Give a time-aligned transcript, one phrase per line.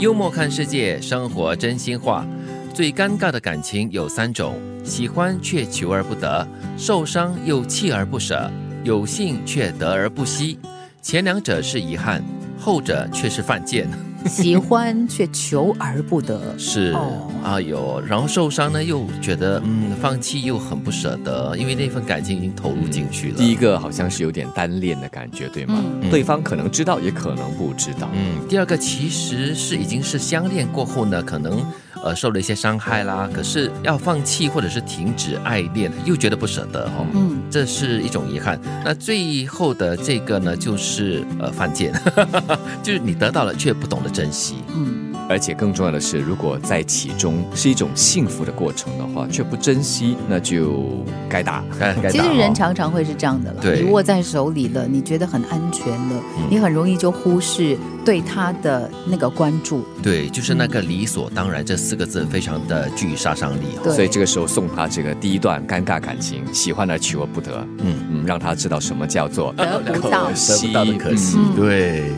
[0.00, 2.26] 幽默看世界，生活真心话。
[2.72, 8.50] 最尴尬的感情有三种：喜欢却求而不得，受伤又弃而不舍，
[8.82, 10.58] 有幸却得而不惜。
[11.02, 12.24] 前两者是遗憾，
[12.58, 13.86] 后者却是犯贱。
[14.26, 23.36] 喜欢却求而不得，是哦啊有，然后受伤呢，又觉得嗯放弃又很不舍得，因为那份感情已经投入进去了。
[23.36, 25.82] 第一个好像是有点单恋的感觉，对吗？
[26.02, 28.08] 嗯对方可能知道，也可能不知道。
[28.14, 31.64] 嗯，第二个其实是已经是相恋过后呢，可能
[32.02, 38.60] 呃受了一些伤害啦，可是要放弃或者是停止爱恋，又觉得不舍得哦，嗯，这是一种遗憾。
[38.84, 41.92] 那最后的这个呢，就是呃犯贱，
[42.82, 44.56] 就是你得到了却不懂得珍惜。
[44.74, 51.62] 嗯，而且更重要的是，如果在其中是一种幸福的过程的话，却不珍惜，那就该打。
[51.78, 68.00] 该该其实人常常会是这样的了，你握在手里了，你觉得很安全了，你很容易就忽视对他的那个关注，对，就是那个理所当然这四个字，非常的具杀伤力所以这个时候送他这个第一段尴尬感情，喜欢而求而不得，嗯。
[68.12, 70.30] 嗯，让他知道什么叫做得不到。
[70.34, 71.54] 得不到的可惜，嗯。
[71.54, 72.10] 对。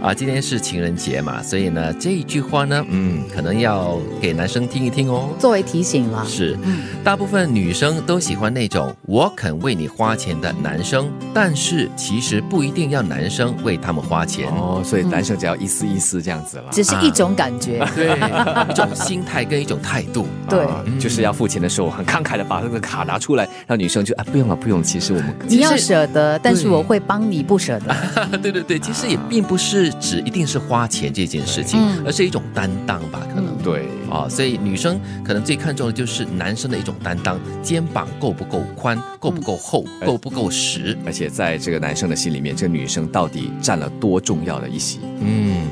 [0.00, 5.30] 啊，今天是情人节嘛，所以呢，这一句话呢，嗯，可能要给男生听一听哦。
[5.38, 6.24] 作为提醒了。
[6.26, 6.58] 是。
[6.62, 14.48] 嗯，大部分女生都喜欢那种我肯为你花钱的男生，但是其实不一定要男生为他们花钱。
[14.50, 16.64] 哦，所以男生只要一丝一丝这样子了。
[16.70, 18.08] 只是一种感觉， 对，
[18.70, 20.26] 一种心态跟一种态度。
[20.48, 27.94] 对啊就是要付钱的时候很慷慨的把那个卡拿出来，让女生就啊不用了不用了，其实我们你要舍得，但是我会帮你不舍得。
[28.42, 33.44] 对对对，其实也并不是指一定是花钱这件事情，嗯而是一种担当吧，可能。
[33.46, 40.96] 嗯对啊、所以女生可能最看重的就是男生的一种担当，肩膀够不够宽，够不够厚，嗯够不够实。
[41.04, 44.98] 而且在这个男生的心里面，这个女生到底占了多重要的一席？
[45.20, 45.68] 嗯，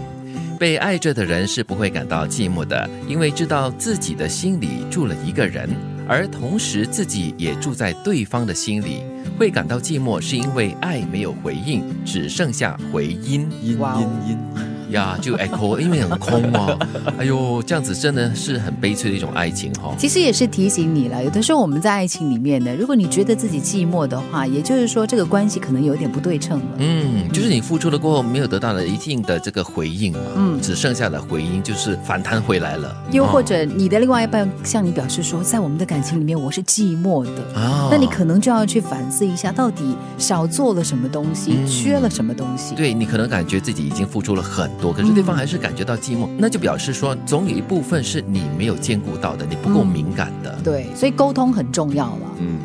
[0.58, 5.68] 被爱着的人是不会感到寂寞的，因为知道自己的心里住了一个人，
[6.06, 9.02] 而同时自己也住在对方的心里。
[9.38, 13.48] 会感到寂寞，是因为爱没有回应，只剩下回音。
[13.62, 13.78] 音
[14.26, 14.38] 音，
[14.90, 16.78] 呀，就 echo，因为很空哦。
[17.18, 19.94] 哎呦，这样子真的是很悲催的一种爱情哈、哦。
[19.98, 26.64] 其实也是提醒你了，有的时候我们在爱情里面呢，如果你觉得自己寂寞的话，也就是说这个关系可能有点不对称了。
[26.78, 32.96] 嗯，就是你付出了过后没有得到了一定的这个回应嘛，嗯只剩下了回音就是反弹回来了。
[33.10, 42.74] 又或者你的另外一半向你表示说，在我们的感情里面我是寂寞的，啊那你可能就要去反思一下，到底少做了什么东西，嗯缺了什么东西。
[42.74, 50.58] 对你可能感觉自己已经付出了很多，可是对方还是感觉到寂寞，那就表示说总有一部分是你没有兼顾到的，你不够敏感的。
[50.64, 52.36] 对，所以沟通很重要了。
[52.40, 52.58] 嗯，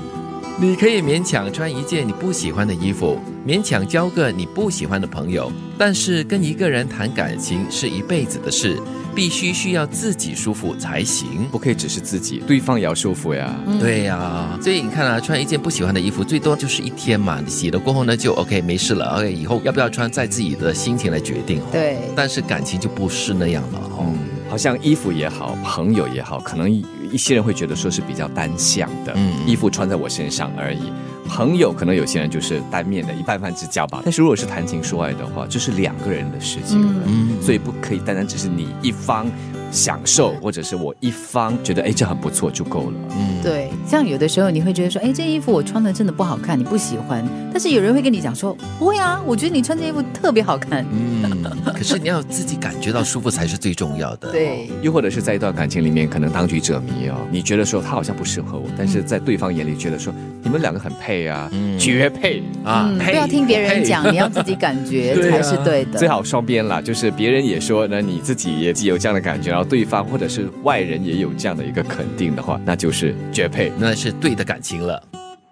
[0.59, 8.79] 你可以勉强穿一件你不喜欢的衣服，勉强交个你不喜欢的朋友，但是跟一个人谈感情是一辈子的事，
[9.15, 11.47] 必须需要自己舒服才行。
[11.51, 13.55] 不可以只是自己，对方也要舒服呀。
[13.65, 21.59] 嗯对呀、所以你看啊，穿一件不喜欢的衣服，最多就是一天嘛，你洗了过后呢，就 OK 没事了，OK 以后要不要穿，在自己的心情来决定。
[21.59, 24.05] 哦对但是感情就不是那样了哦。
[24.07, 24.17] 嗯，
[24.49, 30.91] 好像衣服也好，朋友也好，可能一一些人会觉得说是比较单向的，嗯衣服穿在我身上而已。
[31.27, 37.41] 朋友可能有些人就是单面的一半半之交吧，但是如果是谈情说爱的话，这是两个人的事情了，嗯。
[37.41, 39.25] 所以不可以单单只是你一方
[39.73, 42.93] 享受，或者是我一方觉得哎这很不错就够了。
[43.17, 47.25] 嗯，对，像有的时候你会觉得说，哎，这衣服我穿的真的不好看，你不喜欢。
[47.51, 50.85] 但是有人会跟你讲说，不会啊，我觉得你穿这衣服特别好看。
[50.91, 54.31] 嗯， 可是你要自己感觉到舒服才是最重要的。
[54.31, 60.13] 对，又或者是在一段感情里面，可能当局者迷哦，你觉得说他好像不适合我，但是在对方眼里觉得说
[60.43, 62.43] 你们两个很配啊，嗯绝配。
[62.63, 65.99] 啊嗯，不要听别人讲，你要自己感觉才是对的。
[65.99, 73.71] 最好双边啦，就是别人也说，那你自己也有这样的感觉，然后对方或者是外人也有这样的一个肯定的话，那就是绝配。
[73.77, 75.01] 那是对的感情了。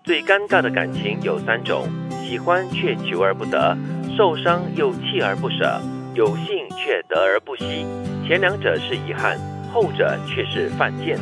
[0.04, 1.88] 最尴尬的感情有三种：
[2.28, 3.78] 喜欢却求而不得，
[4.18, 5.80] 受伤又弃而不舍，
[6.16, 7.86] 有幸却得而不惜。
[8.28, 9.38] 前两者是遗憾，
[9.72, 11.18] 后者却是犯贱。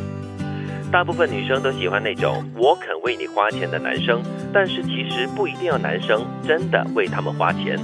[0.90, 4.22] 大部分女生都喜欢那种我肯为你花钱的男生，
[4.52, 7.78] 但是其实不一定要男生真的为他们花钱。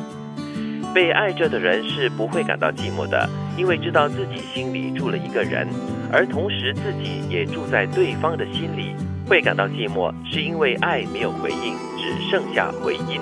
[0.95, 5.67] 被爱着的人是不会感到寂寞的，因为知道自己心里住了一个人，
[6.13, 8.95] 而同时自己也住在对方的心里。
[9.29, 13.21] 会感到寂寞，是因为爱没有回应，只剩下回音。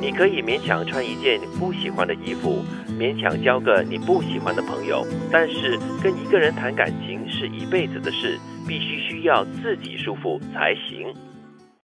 [0.00, 2.64] 你可以勉强穿一件你不喜欢的衣服，
[2.98, 11.14] 勉强交个你不喜欢的朋友，但是跟一个人谈感情是一辈子的事，必须需要自己舒服才行。